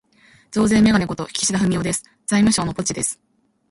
[0.49, 2.01] 増税めがね事、岸田文雄です。
[2.25, 3.21] 財務省のポチです。